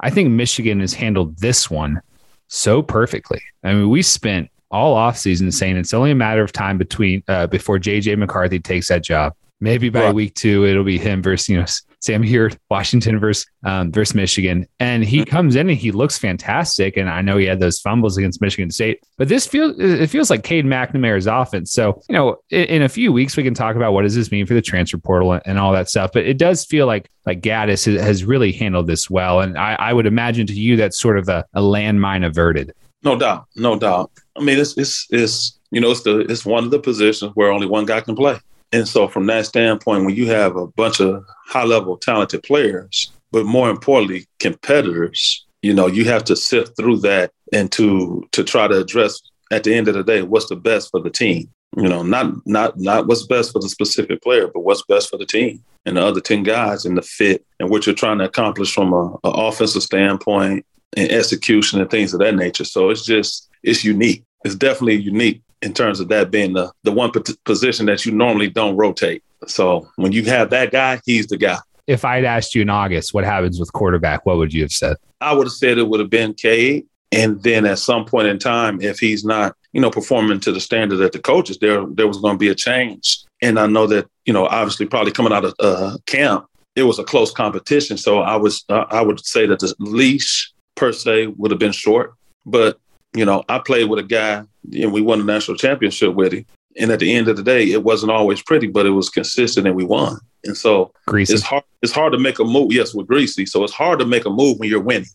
I 0.02 0.10
think 0.10 0.30
Michigan 0.30 0.80
has 0.80 0.94
handled 0.94 1.38
this 1.38 1.70
one 1.70 2.02
so 2.48 2.82
perfectly. 2.82 3.42
I 3.64 3.74
mean, 3.74 3.90
we 3.90 4.02
spent 4.02 4.50
all 4.72 4.96
offseason 4.96 5.54
saying 5.54 5.78
it's 5.78 5.94
only 5.94 6.12
a 6.12 6.16
matter 6.16 6.42
of 6.42 6.52
time 6.52 6.78
between 6.78 7.24
uh, 7.28 7.48
before 7.48 7.78
JJ 7.78 8.18
McCarthy 8.18 8.60
takes 8.60 8.88
that 8.90 9.04
job. 9.04 9.34
Maybe 9.62 9.90
by 9.90 10.06
right. 10.06 10.16
week 10.16 10.34
two, 10.34 10.66
it'll 10.66 10.84
be 10.84 10.98
him 10.98 11.22
versus 11.22 11.48
you 11.48 11.60
know 11.60 11.66
Sam 12.02 12.24
here, 12.24 12.52
Washington 12.72 13.20
versus 13.20 13.46
um, 13.64 13.92
versus 13.92 14.16
Michigan, 14.16 14.68
and 14.80 15.04
he 15.06 15.20
mm-hmm. 15.20 15.30
comes 15.30 15.56
in 15.56 15.70
and 15.70 15.78
he 15.78 15.92
looks 15.92 16.18
fantastic. 16.18 16.98
And 16.98 17.08
I 17.08 17.22
know 17.22 17.38
he 17.38 17.46
had 17.46 17.60
those 17.60 17.80
fumbles 17.80 18.18
against 18.18 18.42
Michigan 18.42 18.72
State, 18.72 19.04
but 19.18 19.28
this 19.28 19.46
feels 19.46 19.76
it 19.78 20.10
feels 20.10 20.32
like 20.32 20.44
Cade 20.44 20.66
McNamara's 20.66 21.28
offense. 21.28 21.72
So 21.72 22.02
you 22.10 22.14
know, 22.14 22.38
in, 22.50 22.64
in, 22.66 22.82
a 22.82 22.90
few 22.90 23.14
weeks 23.14 23.38
we 23.38 23.44
can 23.44 23.54
talk 23.54 23.76
about 23.76 23.94
what 23.94 24.02
does 24.02 24.16
this 24.16 24.32
mean 24.32 24.48
for 24.48 24.56
the 24.56 24.64
transfer 24.64 24.98
portal 24.98 25.40
and 25.46 25.60
all 25.60 25.72
that 25.74 25.90
stuff. 25.90 26.10
But 26.12 26.26
it 26.26 26.40
does 26.40 26.66
feel 26.66 26.88
like 26.88 27.08
like 27.28 27.42
Gattis 27.42 27.86
has 28.02 28.26
really 28.26 28.52
handled 28.52 28.88
this 28.88 29.08
well, 29.08 29.42
and 29.42 29.56
I, 29.56 29.76
I 29.78 29.94
would 29.94 30.08
imagine 30.08 30.48
to 30.48 30.54
you 30.54 30.78
that's 30.78 31.00
sort 31.00 31.20
of 31.20 31.30
a, 31.30 31.46
a 31.54 31.62
landmine 31.62 32.26
averted. 32.26 32.74
No 33.04 33.16
doubt, 33.16 33.46
no 33.56 33.78
doubt. 33.78 34.12
I 34.36 34.42
mean, 34.42 34.58
it's 34.58 34.76
it's 34.76 35.06
it's 35.12 35.60
you 35.70 35.80
know 35.80 35.92
it's 35.92 36.02
the 36.02 36.20
it's 36.22 36.48
one 36.48 36.64
of 36.64 36.72
the 36.72 36.80
positions 36.80 37.32
where 37.36 37.52
only 37.52 37.68
one 37.68 37.86
guy 37.86 38.02
can 38.02 38.16
play. 38.16 38.40
And 38.72 38.88
so, 38.88 39.08
from 39.08 39.26
that 39.28 39.46
standpoint, 39.46 40.06
when 40.06 40.16
you 40.16 40.28
have 40.28 40.56
a 40.56 40.68
bunch 40.68 41.02
of 41.02 41.26
high 41.46 41.66
level 41.66 41.98
talented 41.98 42.44
players, 42.44 43.12
but 43.32 43.46
more 43.46 43.70
importantly, 43.70 44.28
competitors, 44.40 45.46
you 45.62 45.74
know, 45.74 45.88
you 45.88 46.06
have 46.06 46.24
to 46.26 46.36
sift 46.36 46.76
through 46.78 46.98
that 47.00 47.32
and 47.54 47.72
to 47.74 48.28
to 48.32 48.44
try 48.44 48.68
to 48.68 48.80
address 48.80 49.22
at 49.52 49.64
the 49.64 49.74
end 49.74 49.88
of 49.88 49.96
the 49.96 50.04
day 50.04 50.22
what's 50.22 50.48
the 50.48 50.56
best 50.56 50.90
for 50.92 51.02
the 51.02 51.10
team. 51.10 51.50
You 51.78 51.88
know, 51.88 52.04
not 52.04 52.46
not 52.46 52.78
not 52.80 53.08
what's 53.08 53.26
best 53.26 53.52
for 53.52 53.60
the 53.60 53.70
specific 53.70 54.22
player, 54.22 54.48
but 54.48 54.62
what's 54.62 54.84
best 54.84 55.10
for 55.10 55.18
the 55.18 55.26
team 55.26 55.64
and 55.86 55.98
the 55.98 56.04
other 56.04 56.22
ten 56.22 56.44
guys 56.44 56.86
and 56.86 56.98
the 56.98 57.02
fit 57.02 57.46
and 57.60 57.70
what 57.70 57.86
you're 57.86 57.96
trying 57.96 58.18
to 58.20 58.26
accomplish 58.26 58.74
from 58.74 58.94
a, 58.94 59.18
a 59.24 59.30
offensive 59.30 59.84
standpoint 59.84 60.66
and 60.98 61.12
execution 61.12 61.80
and 61.80 61.90
things 61.90 62.14
of 62.14 62.20
that 62.20 62.36
nature. 62.36 62.66
So 62.66 62.90
it's 62.90 63.06
just 63.06 63.50
it's 63.64 63.84
unique. 63.84 64.24
It's 64.44 64.56
definitely 64.56 64.96
unique 64.96 65.42
in 65.62 65.74
terms 65.74 66.00
of 66.00 66.08
that 66.10 66.32
being 66.32 66.54
the, 66.54 66.72
the 66.84 66.92
one 66.92 67.12
position 67.46 67.86
that 67.86 68.06
you 68.06 68.12
normally 68.12 68.50
don't 68.50 68.76
rotate. 68.76 69.24
So 69.48 69.90
when 69.96 70.12
you 70.12 70.24
have 70.26 70.50
that 70.52 70.72
guy, 70.72 71.00
he's 71.06 71.28
the 71.28 71.38
guy. 71.38 71.58
If 71.88 72.06
I'd 72.06 72.26
asked 72.26 72.56
you 72.56 72.62
in 72.62 72.70
August 72.70 73.14
what 73.14 73.24
happens 73.24 73.60
with 73.60 73.74
quarterback, 73.74 74.26
what 74.26 74.38
would 74.38 74.54
you 74.54 74.62
have 74.62 74.72
said? 74.72 74.98
I 75.20 75.34
would 75.34 75.48
have 75.48 75.54
said 75.54 75.78
it 75.78 75.88
would 75.88 76.00
have 76.00 76.10
been 76.10 76.34
Cade. 76.34 76.86
And 77.12 77.44
then 77.44 77.66
at 77.66 77.80
some 77.80 78.06
point 78.06 78.28
in 78.28 78.40
time, 78.40 78.82
if 78.82 79.00
he's 79.00 79.26
not, 79.26 79.56
you 79.74 79.82
know, 79.82 79.92
performing 79.92 80.40
to 80.42 80.52
the 80.52 80.62
standard 80.62 80.98
that 80.98 81.12
the 81.12 81.20
coaches, 81.20 81.58
there 81.58 81.86
there 81.88 82.08
was 82.08 82.18
going 82.18 82.36
to 82.36 82.40
be 82.40 82.48
a 82.48 82.56
change. 82.56 83.26
And 83.42 83.60
I 83.60 83.68
know 83.68 83.86
that, 83.88 84.08
you 84.26 84.32
know, 84.32 84.46
obviously 84.48 84.86
probably 84.86 85.12
coming 85.12 85.34
out 85.34 85.44
of 85.44 85.54
uh, 85.60 85.98
camp, 86.06 86.46
it 86.76 86.84
was 86.84 87.00
a 87.00 87.04
close 87.04 87.32
competition. 87.32 87.98
So 87.98 88.20
I 88.20 88.38
was 88.38 88.64
uh, 88.70 88.86
I 88.90 89.02
would 89.02 89.26
say 89.26 89.46
that 89.46 89.60
the 89.60 89.76
leash 89.80 90.54
per 90.76 90.94
se 90.94 91.28
would 91.28 91.52
have 91.52 91.60
been 91.60 91.74
short. 91.74 92.14
But 92.46 92.80
you 93.14 93.26
know, 93.26 93.44
I 93.50 93.60
played 93.60 93.90
with 93.90 94.00
a 94.00 94.04
guy 94.04 94.44
and 94.74 94.94
we 94.94 95.02
won 95.02 95.20
the 95.20 95.26
national 95.26 95.58
championship 95.58 96.14
with 96.16 96.34
him. 96.34 96.46
And 96.78 96.92
at 96.92 97.00
the 97.00 97.14
end 97.14 97.28
of 97.28 97.36
the 97.36 97.44
day, 97.44 97.72
it 97.72 97.84
wasn't 97.84 98.12
always 98.12 98.42
pretty, 98.42 98.68
but 98.68 98.86
it 98.86 98.92
was 98.92 99.10
consistent 99.10 99.68
and 99.68 99.76
we 99.76 99.84
won. 99.84 100.20
And 100.46 100.56
so 100.56 100.94
Griese. 101.08 101.32
it's 101.32 101.44
hard 101.44 101.64
it's 101.82 101.92
hard 101.92 102.14
to 102.14 102.20
make 102.20 102.40
a 102.40 102.44
move. 102.44 102.72
Yes, 102.72 102.94
with 102.94 103.08
Griese. 103.08 103.48
So 103.48 103.64
it's 103.64 103.74
hard 103.74 104.00
to 104.00 104.06
make 104.06 104.26
a 104.26 104.30
move 104.30 104.60
when 104.60 104.70
you're 104.70 104.80
winning. 104.80 105.10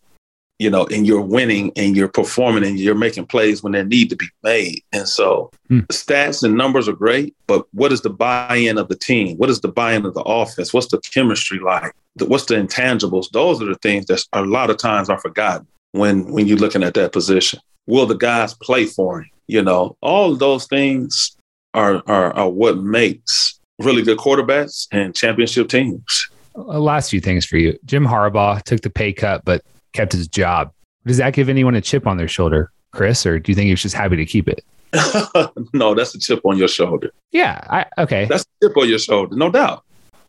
You 0.58 0.70
know, 0.70 0.86
and 0.86 1.06
you're 1.06 1.20
winning 1.20 1.70
and 1.76 1.94
you're 1.94 2.08
performing 2.08 2.64
and 2.64 2.80
you're 2.80 2.94
making 2.94 3.26
plays 3.26 3.62
when 3.62 3.74
they 3.74 3.84
need 3.84 4.08
to 4.08 4.16
be 4.16 4.28
made. 4.42 4.82
And 4.90 5.06
so 5.06 5.50
hmm. 5.68 5.80
stats 5.92 6.42
and 6.42 6.56
numbers 6.56 6.88
are 6.88 6.94
great, 6.94 7.36
but 7.46 7.66
what 7.74 7.92
is 7.92 8.00
the 8.00 8.08
buy-in 8.08 8.78
of 8.78 8.88
the 8.88 8.96
team? 8.96 9.36
What 9.36 9.50
is 9.50 9.60
the 9.60 9.68
buy-in 9.68 10.06
of 10.06 10.14
the 10.14 10.22
offense? 10.22 10.72
What's 10.72 10.88
the 10.88 10.98
chemistry 11.00 11.58
like? 11.58 11.92
What's 12.20 12.46
the 12.46 12.54
intangibles? 12.54 13.30
Those 13.32 13.60
are 13.60 13.66
the 13.66 13.74
things 13.74 14.06
that 14.06 14.24
a 14.32 14.46
lot 14.46 14.70
of 14.70 14.78
times 14.78 15.10
are 15.10 15.20
forgotten 15.20 15.66
when 15.98 16.30
when 16.32 16.46
you're 16.46 16.58
looking 16.58 16.82
at 16.82 16.94
that 16.94 17.12
position 17.12 17.60
will 17.86 18.06
the 18.06 18.14
guys 18.14 18.54
play 18.54 18.86
for 18.86 19.20
him? 19.20 19.30
You 19.46 19.62
know, 19.62 19.96
all 20.00 20.34
those 20.34 20.66
things 20.66 21.36
are, 21.74 22.02
are, 22.06 22.32
are 22.32 22.50
what 22.50 22.78
makes 22.78 23.58
really 23.78 24.02
good 24.02 24.18
quarterbacks 24.18 24.88
and 24.90 25.14
championship 25.14 25.68
teams. 25.68 26.28
Uh, 26.56 26.80
last 26.80 27.10
few 27.10 27.20
things 27.20 27.44
for 27.44 27.56
you. 27.56 27.78
Jim 27.84 28.04
Harbaugh 28.04 28.62
took 28.62 28.80
the 28.80 28.90
pay 28.90 29.12
cut, 29.12 29.44
but 29.44 29.62
kept 29.92 30.12
his 30.12 30.26
job. 30.26 30.72
Does 31.04 31.18
that 31.18 31.34
give 31.34 31.48
anyone 31.48 31.74
a 31.74 31.80
chip 31.80 32.06
on 32.06 32.16
their 32.16 32.28
shoulder, 32.28 32.72
Chris, 32.92 33.24
or 33.24 33.38
do 33.38 33.52
you 33.52 33.54
think 33.54 33.66
he 33.66 33.72
was 33.72 33.82
just 33.82 33.94
happy 33.94 34.16
to 34.16 34.26
keep 34.26 34.48
it? 34.48 34.64
no, 35.72 35.94
that's 35.94 36.14
a 36.14 36.18
chip 36.18 36.40
on 36.44 36.56
your 36.56 36.68
shoulder. 36.68 37.12
Yeah. 37.30 37.60
I, 37.68 38.02
okay. 38.02 38.24
That's 38.24 38.44
a 38.44 38.66
chip 38.66 38.76
on 38.76 38.88
your 38.88 38.98
shoulder, 38.98 39.36
no 39.36 39.50
doubt. 39.50 39.84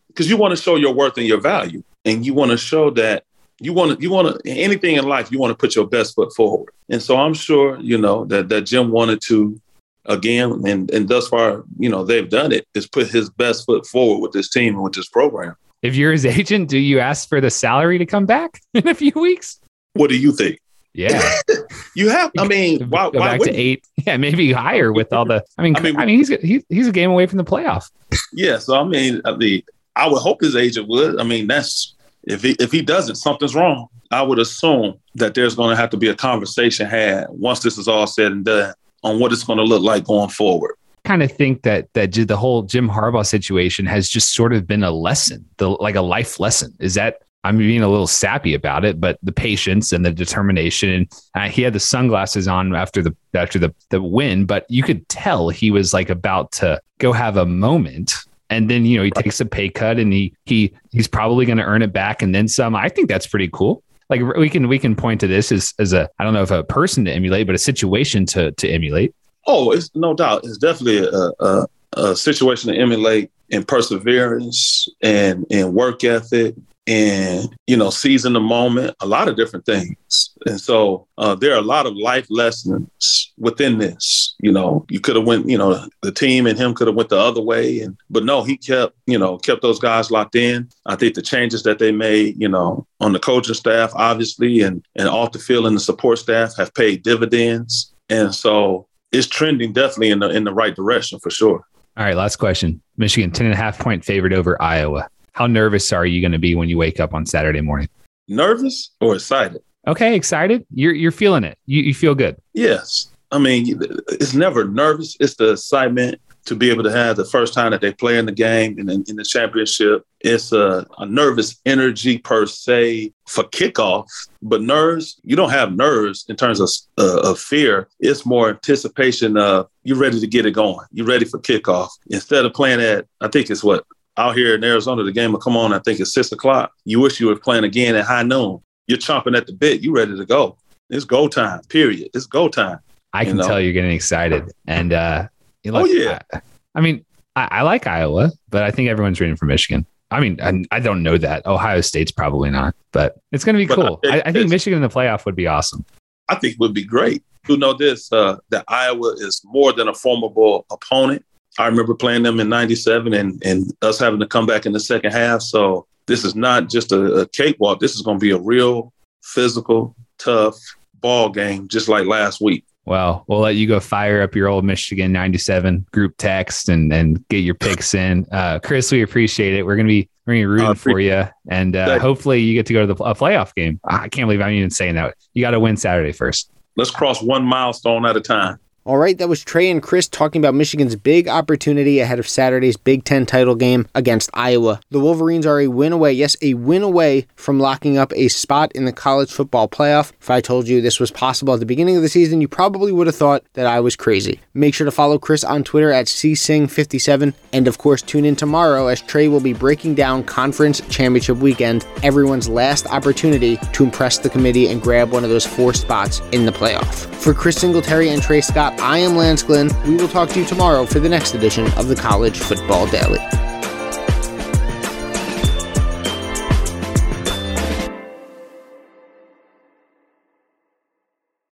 Because 0.08 0.28
you 0.28 0.36
want 0.36 0.56
to 0.56 0.62
show 0.62 0.76
your 0.76 0.94
worth 0.94 1.16
and 1.16 1.26
your 1.26 1.40
value. 1.40 1.82
And 2.04 2.24
you 2.24 2.34
want 2.34 2.52
to 2.52 2.56
show 2.56 2.90
that 2.90 3.24
you 3.60 3.72
want 3.72 3.96
to 3.96 4.02
you 4.02 4.10
want 4.10 4.42
to 4.42 4.50
anything 4.50 4.96
in 4.96 5.06
life 5.06 5.30
you 5.32 5.38
want 5.38 5.50
to 5.50 5.56
put 5.56 5.74
your 5.74 5.86
best 5.86 6.14
foot 6.14 6.32
forward. 6.34 6.72
And 6.88 7.02
so 7.02 7.16
i'm 7.16 7.34
sure 7.34 7.78
you 7.80 7.98
know 7.98 8.24
that 8.26 8.48
that 8.48 8.62
jim 8.62 8.90
wanted 8.90 9.20
to 9.22 9.60
again 10.06 10.62
and 10.66 10.90
and 10.90 11.08
thus 11.08 11.28
far 11.28 11.64
you 11.78 11.88
know 11.88 12.04
they've 12.04 12.30
done 12.30 12.50
it 12.52 12.66
is 12.74 12.86
put 12.86 13.08
his 13.08 13.30
best 13.30 13.66
foot 13.66 13.86
forward 13.86 14.20
with 14.20 14.32
this 14.32 14.48
team 14.48 14.74
and 14.74 14.82
with 14.82 14.94
this 14.94 15.08
program. 15.08 15.54
If 15.82 15.94
you're 15.94 16.12
his 16.12 16.26
agent 16.26 16.68
do 16.68 16.78
you 16.78 16.98
ask 16.98 17.28
for 17.28 17.40
the 17.40 17.50
salary 17.50 17.98
to 17.98 18.06
come 18.06 18.26
back 18.26 18.60
in 18.74 18.88
a 18.88 18.94
few 18.94 19.12
weeks? 19.14 19.60
What 19.94 20.10
do 20.10 20.16
you 20.16 20.32
think? 20.32 20.60
Yeah. 20.94 21.22
You 21.94 22.10
have 22.10 22.30
i 22.38 22.46
mean 22.46 22.88
why, 22.90 23.10
go 23.10 23.18
why 23.18 23.38
back 23.38 23.40
to 23.46 23.52
eight. 23.52 23.84
Yeah 24.06 24.16
maybe 24.16 24.52
higher 24.52 24.92
with 24.92 25.12
all 25.12 25.24
the 25.24 25.44
i 25.58 25.62
mean 25.62 25.76
i 25.76 25.80
mean, 25.80 25.96
I 25.96 26.06
mean 26.06 26.18
he's 26.18 26.28
he, 26.28 26.64
he's 26.68 26.86
a 26.86 26.92
game 26.92 27.10
away 27.10 27.26
from 27.26 27.38
the 27.38 27.44
playoff. 27.44 27.90
Yeah 28.32 28.58
so 28.58 28.80
i 28.80 28.84
mean 28.84 29.20
i 29.24 29.34
mean 29.34 29.62
i 29.96 30.08
would 30.08 30.20
hope 30.20 30.40
his 30.40 30.54
agent 30.54 30.88
would. 30.88 31.18
I 31.18 31.24
mean 31.24 31.48
that's 31.48 31.94
if 32.28 32.42
he 32.42 32.50
if 32.60 32.70
he 32.70 32.82
doesn't, 32.82 33.16
something's 33.16 33.54
wrong. 33.54 33.88
I 34.10 34.22
would 34.22 34.38
assume 34.38 34.94
that 35.16 35.34
there's 35.34 35.54
going 35.54 35.70
to 35.70 35.76
have 35.76 35.90
to 35.90 35.96
be 35.96 36.08
a 36.08 36.14
conversation 36.14 36.86
had 36.86 37.26
once 37.30 37.60
this 37.60 37.76
is 37.76 37.88
all 37.88 38.06
said 38.06 38.32
and 38.32 38.44
done 38.44 38.74
on 39.02 39.18
what 39.18 39.32
it's 39.32 39.44
going 39.44 39.58
to 39.58 39.64
look 39.64 39.82
like 39.82 40.04
going 40.04 40.30
forward. 40.30 40.74
kind 41.04 41.22
of 41.22 41.32
think 41.32 41.62
that 41.62 41.92
that 41.94 42.12
the 42.12 42.36
whole 42.36 42.62
Jim 42.62 42.88
Harbaugh 42.88 43.26
situation 43.26 43.86
has 43.86 44.08
just 44.08 44.34
sort 44.34 44.52
of 44.52 44.66
been 44.66 44.82
a 44.82 44.90
lesson, 44.90 45.44
the 45.56 45.70
like 45.70 45.94
a 45.94 46.02
life 46.02 46.38
lesson. 46.38 46.74
Is 46.78 46.94
that 46.94 47.22
I'm 47.44 47.56
being 47.56 47.82
a 47.82 47.88
little 47.88 48.06
sappy 48.06 48.54
about 48.54 48.84
it, 48.84 49.00
but 49.00 49.18
the 49.22 49.32
patience 49.32 49.92
and 49.92 50.04
the 50.04 50.10
determination. 50.10 50.90
And 50.90 51.12
uh, 51.34 51.48
he 51.48 51.62
had 51.62 51.72
the 51.72 51.80
sunglasses 51.80 52.48
on 52.48 52.74
after 52.74 53.02
the 53.02 53.16
after 53.34 53.58
the 53.58 53.74
the 53.90 54.02
win, 54.02 54.44
but 54.44 54.66
you 54.68 54.82
could 54.82 55.08
tell 55.08 55.48
he 55.48 55.70
was 55.70 55.94
like 55.94 56.10
about 56.10 56.52
to 56.52 56.80
go 56.98 57.12
have 57.12 57.36
a 57.36 57.46
moment. 57.46 58.14
And 58.50 58.70
then 58.70 58.86
you 58.86 58.96
know 58.96 59.04
he 59.04 59.10
takes 59.10 59.40
a 59.40 59.46
pay 59.46 59.68
cut 59.68 59.98
and 59.98 60.12
he 60.12 60.34
he 60.46 60.72
he's 60.90 61.08
probably 61.08 61.44
going 61.44 61.58
to 61.58 61.64
earn 61.64 61.82
it 61.82 61.92
back 61.92 62.22
and 62.22 62.34
then 62.34 62.48
some. 62.48 62.74
I 62.74 62.88
think 62.88 63.08
that's 63.08 63.26
pretty 63.26 63.50
cool. 63.52 63.82
Like 64.08 64.22
we 64.36 64.48
can 64.48 64.68
we 64.68 64.78
can 64.78 64.96
point 64.96 65.20
to 65.20 65.26
this 65.26 65.52
as 65.52 65.74
as 65.78 65.92
a 65.92 66.08
I 66.18 66.24
don't 66.24 66.32
know 66.32 66.42
if 66.42 66.50
a 66.50 66.64
person 66.64 67.04
to 67.04 67.12
emulate, 67.12 67.46
but 67.46 67.54
a 67.54 67.58
situation 67.58 68.24
to 68.26 68.52
to 68.52 68.68
emulate. 68.68 69.14
Oh, 69.46 69.70
it's 69.72 69.90
no 69.94 70.14
doubt. 70.14 70.44
It's 70.44 70.58
definitely 70.58 71.06
a, 71.06 71.30
a, 71.40 71.66
a 71.94 72.16
situation 72.16 72.72
to 72.72 72.78
emulate 72.78 73.30
in 73.50 73.64
perseverance 73.64 74.88
and 75.02 75.46
in 75.50 75.72
work 75.74 76.04
ethic 76.04 76.54
and 76.88 77.54
you 77.66 77.76
know 77.76 77.90
seizing 77.90 78.32
the 78.32 78.40
moment 78.40 78.96
a 79.00 79.06
lot 79.06 79.28
of 79.28 79.36
different 79.36 79.66
things. 79.66 80.30
And 80.46 80.58
so 80.58 81.06
uh, 81.18 81.34
there 81.34 81.52
are 81.52 81.58
a 81.58 81.62
lot 81.62 81.86
of 81.86 81.94
life 81.94 82.26
lessons 82.30 83.32
within 83.36 83.78
this. 83.78 84.34
You 84.40 84.50
know 84.50 84.86
you 84.88 84.98
could 84.98 85.14
have 85.14 85.26
went 85.26 85.48
you 85.48 85.58
know 85.58 85.86
the 86.02 86.10
team 86.10 86.46
and 86.46 86.58
him 86.58 86.74
could 86.74 86.86
have 86.86 86.96
went 86.96 87.10
the 87.10 87.18
other 87.18 87.42
way 87.42 87.80
and 87.80 87.96
but 88.08 88.24
no 88.24 88.42
he 88.42 88.56
kept 88.56 88.96
you 89.06 89.18
know 89.18 89.36
kept 89.36 89.60
those 89.60 89.78
guys 89.78 90.10
locked 90.10 90.34
in. 90.34 90.68
I 90.86 90.96
think 90.96 91.14
the 91.14 91.22
changes 91.22 91.62
that 91.64 91.78
they 91.78 91.92
made 91.92 92.40
you 92.40 92.48
know 92.48 92.86
on 93.00 93.12
the 93.12 93.20
coaching 93.20 93.54
staff 93.54 93.92
obviously 93.94 94.62
and 94.62 94.82
and 94.96 95.08
off 95.08 95.32
the 95.32 95.38
field 95.38 95.66
and 95.66 95.76
the 95.76 95.80
support 95.80 96.18
staff 96.18 96.56
have 96.56 96.72
paid 96.74 97.02
dividends. 97.02 97.92
And 98.08 98.34
so 98.34 98.88
it's 99.12 99.26
trending 99.26 99.74
definitely 99.74 100.10
in 100.10 100.20
the 100.20 100.30
in 100.30 100.44
the 100.44 100.54
right 100.54 100.74
direction 100.74 101.20
for 101.20 101.30
sure. 101.30 101.62
All 101.98 102.04
right 102.04 102.16
last 102.16 102.36
question. 102.36 102.80
Michigan 102.96 103.30
10 103.30 103.46
and 103.46 103.54
a 103.54 103.58
half 103.58 103.78
point 103.78 104.06
favorite 104.06 104.32
over 104.32 104.60
iowa 104.62 105.10
how 105.38 105.46
nervous 105.46 105.92
are 105.92 106.04
you 106.04 106.20
going 106.20 106.32
to 106.32 106.38
be 106.38 106.56
when 106.56 106.68
you 106.68 106.76
wake 106.76 106.98
up 106.98 107.14
on 107.14 107.24
Saturday 107.24 107.60
morning? 107.60 107.88
Nervous 108.26 108.90
or 109.00 109.14
excited? 109.14 109.62
Okay, 109.86 110.16
excited. 110.16 110.66
You're 110.74 110.92
you're 110.92 111.12
feeling 111.12 111.44
it. 111.44 111.56
You 111.64 111.82
you 111.82 111.94
feel 111.94 112.16
good. 112.16 112.36
Yes. 112.54 113.12
I 113.30 113.38
mean, 113.38 113.80
it's 114.08 114.34
never 114.34 114.64
nervous. 114.64 115.16
It's 115.20 115.36
the 115.36 115.52
excitement 115.52 116.20
to 116.46 116.56
be 116.56 116.70
able 116.70 116.82
to 116.82 116.90
have 116.90 117.16
the 117.16 117.26
first 117.26 117.52
time 117.52 117.70
that 117.70 117.82
they 117.82 117.92
play 117.92 118.18
in 118.18 118.24
the 118.24 118.32
game 118.32 118.78
and 118.78 118.90
in, 118.90 119.04
in 119.06 119.16
the 119.16 119.22
championship. 119.22 120.04
It's 120.20 120.50
a, 120.50 120.86
a, 120.96 121.04
nervous 121.04 121.60
energy 121.66 122.16
per 122.16 122.46
se 122.46 123.12
for 123.26 123.44
kickoff, 123.44 124.06
but 124.40 124.62
nerves, 124.62 125.20
you 125.24 125.36
don't 125.36 125.50
have 125.50 125.76
nerves 125.76 126.24
in 126.28 126.36
terms 126.36 126.58
of, 126.60 126.70
uh, 126.96 127.20
of 127.20 127.38
fear. 127.38 127.88
It's 128.00 128.24
more 128.24 128.48
anticipation 128.48 129.36
of 129.36 129.68
you're 129.82 129.98
ready 129.98 130.20
to 130.20 130.26
get 130.26 130.46
it 130.46 130.52
going. 130.52 130.86
You're 130.90 131.06
ready 131.06 131.26
for 131.26 131.38
kickoff. 131.38 131.90
Instead 132.08 132.46
of 132.46 132.54
playing 132.54 132.80
at, 132.80 133.04
I 133.20 133.28
think 133.28 133.50
it's 133.50 133.62
what, 133.62 133.84
out 134.18 134.36
here 134.36 134.54
in 134.54 134.64
Arizona, 134.64 135.02
the 135.02 135.12
game 135.12 135.32
will 135.32 135.38
come 135.38 135.56
on, 135.56 135.72
I 135.72 135.78
think 135.78 136.00
it's 136.00 136.12
six 136.12 136.32
o'clock. 136.32 136.72
You 136.84 137.00
wish 137.00 137.20
you 137.20 137.28
were 137.28 137.36
playing 137.36 137.64
again 137.64 137.94
at 137.94 138.04
high 138.04 138.22
noon. 138.22 138.60
You're 138.86 138.98
chomping 138.98 139.36
at 139.36 139.46
the 139.46 139.52
bit. 139.52 139.80
You 139.80 139.94
ready 139.94 140.16
to 140.16 140.26
go. 140.26 140.58
It's 140.90 141.04
go 141.04 141.28
time, 141.28 141.60
period. 141.68 142.10
It's 142.14 142.26
go 142.26 142.48
time. 142.48 142.80
I 143.12 143.24
can 143.24 143.36
know? 143.36 143.46
tell 143.46 143.60
you're 143.60 143.72
getting 143.72 143.92
excited. 143.92 144.50
And 144.66 144.92
uh 144.92 145.28
oh 145.66 145.84
yeah. 145.86 146.18
I, 146.32 146.40
I 146.74 146.80
mean, 146.80 147.04
I, 147.36 147.48
I, 147.50 147.62
like 147.62 147.86
Iowa, 147.86 148.30
but 148.48 148.62
I 148.62 148.70
think 148.70 148.88
everyone's 148.88 149.20
rooting 149.20 149.36
for 149.36 149.46
Michigan. 149.46 149.86
I 150.10 150.20
mean, 150.20 150.40
I, 150.42 150.64
I, 150.76 150.80
don't 150.80 151.02
know 151.02 151.18
that. 151.18 151.44
Ohio 151.46 151.80
State's 151.80 152.10
probably 152.10 152.50
not, 152.50 152.74
but 152.92 153.16
it's 153.32 153.44
going 153.44 153.54
to 153.54 153.58
be 153.58 153.66
but 153.66 153.74
cool. 153.74 154.00
I, 154.04 154.22
I 154.26 154.32
think 154.32 154.48
Michigan 154.48 154.78
in 154.78 154.82
the 154.82 154.88
playoff 154.88 155.26
would 155.26 155.36
be 155.36 155.46
awesome. 155.46 155.84
I 156.28 156.36
think 156.36 156.56
would 156.58 156.74
be 156.74 156.84
great. 156.84 157.22
You 157.48 157.56
know 157.56 157.74
this 157.74 158.12
uh, 158.12 158.36
that 158.50 158.64
Iowa 158.68 159.14
is 159.18 159.40
more 159.44 159.72
than 159.72 159.88
a 159.88 159.94
formidable 159.94 160.66
opponent. 160.70 161.24
I 161.58 161.66
remember 161.66 161.94
playing 161.94 162.22
them 162.22 162.40
in 162.40 162.48
97 162.48 163.12
and, 163.14 163.42
and 163.44 163.72
us 163.82 163.98
having 163.98 164.20
to 164.20 164.26
come 164.26 164.46
back 164.46 164.64
in 164.64 164.72
the 164.72 164.80
second 164.80 165.12
half. 165.12 165.42
So 165.42 165.86
this 166.06 166.24
is 166.24 166.34
not 166.34 166.68
just 166.68 166.92
a, 166.92 167.20
a 167.20 167.28
cakewalk. 167.28 167.80
This 167.80 167.94
is 167.94 168.02
going 168.02 168.18
to 168.18 168.20
be 168.20 168.30
a 168.30 168.38
real 168.38 168.92
physical, 169.22 169.96
tough 170.18 170.56
ball 170.94 171.28
game, 171.30 171.68
just 171.68 171.88
like 171.88 172.06
last 172.06 172.40
week. 172.40 172.64
Well, 172.84 173.24
we'll 173.26 173.40
let 173.40 173.56
you 173.56 173.66
go 173.66 173.80
fire 173.80 174.22
up 174.22 174.34
your 174.34 174.48
old 174.48 174.64
Michigan 174.64 175.12
97 175.12 175.84
group 175.92 176.14
text 176.16 176.70
and, 176.70 176.90
and 176.90 177.26
get 177.28 177.38
your 177.38 177.54
picks 177.54 177.92
in. 177.92 178.26
Uh, 178.32 178.60
Chris, 178.60 178.90
we 178.90 179.02
appreciate 179.02 179.54
it. 179.54 179.66
We're 179.66 179.76
going 179.76 179.86
to 179.86 179.92
be, 179.92 180.08
we're 180.26 180.34
to 180.34 180.40
be 180.40 180.46
rooting 180.46 180.66
uh, 180.68 180.74
for 180.74 180.98
you. 180.98 181.24
And 181.50 181.76
uh, 181.76 181.98
hopefully 181.98 182.40
you 182.40 182.54
get 182.54 182.64
to 182.66 182.72
go 182.72 182.86
to 182.86 182.94
the 182.94 183.04
a 183.04 183.14
playoff 183.14 183.54
game. 183.54 183.78
I 183.84 184.08
can't 184.08 184.26
believe 184.26 184.40
I'm 184.40 184.54
even 184.54 184.70
saying 184.70 184.94
that. 184.94 185.16
You 185.34 185.42
got 185.42 185.50
to 185.50 185.60
win 185.60 185.76
Saturday 185.76 186.12
first. 186.12 186.50
Let's 186.76 186.90
cross 186.90 187.20
one 187.20 187.44
milestone 187.44 188.06
at 188.06 188.16
a 188.16 188.22
time. 188.22 188.58
All 188.88 188.96
right, 188.96 189.18
that 189.18 189.28
was 189.28 189.44
Trey 189.44 189.68
and 189.68 189.82
Chris 189.82 190.08
talking 190.08 190.40
about 190.40 190.54
Michigan's 190.54 190.96
big 190.96 191.28
opportunity 191.28 192.00
ahead 192.00 192.18
of 192.18 192.26
Saturday's 192.26 192.78
Big 192.78 193.04
Ten 193.04 193.26
title 193.26 193.54
game 193.54 193.86
against 193.94 194.30
Iowa. 194.32 194.80
The 194.90 194.98
Wolverines 194.98 195.44
are 195.44 195.60
a 195.60 195.66
win 195.66 195.92
away, 195.92 196.14
yes, 196.14 196.38
a 196.40 196.54
win 196.54 196.82
away 196.82 197.26
from 197.36 197.60
locking 197.60 197.98
up 197.98 198.14
a 198.16 198.28
spot 198.28 198.72
in 198.72 198.86
the 198.86 198.92
college 198.94 199.30
football 199.30 199.68
playoff. 199.68 200.12
If 200.22 200.30
I 200.30 200.40
told 200.40 200.68
you 200.68 200.80
this 200.80 201.00
was 201.00 201.10
possible 201.10 201.52
at 201.52 201.60
the 201.60 201.66
beginning 201.66 201.96
of 201.96 202.02
the 202.02 202.08
season, 202.08 202.40
you 202.40 202.48
probably 202.48 202.90
would 202.90 203.06
have 203.06 203.14
thought 203.14 203.44
that 203.52 203.66
I 203.66 203.78
was 203.78 203.94
crazy. 203.94 204.40
Make 204.54 204.72
sure 204.72 204.86
to 204.86 204.90
follow 204.90 205.18
Chris 205.18 205.44
on 205.44 205.64
Twitter 205.64 205.92
at 205.92 206.06
csing57, 206.06 207.34
and 207.52 207.68
of 207.68 207.76
course, 207.76 208.00
tune 208.00 208.24
in 208.24 208.36
tomorrow 208.36 208.86
as 208.86 209.02
Trey 209.02 209.28
will 209.28 209.40
be 209.40 209.52
breaking 209.52 209.96
down 209.96 210.24
conference 210.24 210.80
championship 210.88 211.36
weekend, 211.36 211.86
everyone's 212.02 212.48
last 212.48 212.86
opportunity 212.86 213.58
to 213.74 213.84
impress 213.84 214.16
the 214.16 214.30
committee 214.30 214.68
and 214.68 214.80
grab 214.80 215.10
one 215.10 215.24
of 215.24 215.28
those 215.30 215.44
four 215.44 215.74
spots 215.74 216.20
in 216.32 216.46
the 216.46 216.52
playoff. 216.52 217.04
For 217.16 217.34
Chris 217.34 217.58
Singletary 217.58 218.08
and 218.08 218.22
Trey 218.22 218.40
Scott, 218.40 218.77
I 218.80 218.98
am 218.98 219.16
Lance 219.16 219.42
Glenn. 219.42 219.70
We 219.86 219.96
will 219.96 220.08
talk 220.08 220.28
to 220.30 220.40
you 220.40 220.46
tomorrow 220.46 220.86
for 220.86 221.00
the 221.00 221.08
next 221.08 221.34
edition 221.34 221.66
of 221.72 221.88
the 221.88 221.96
College 221.96 222.38
Football 222.38 222.86
Daily. 222.86 223.18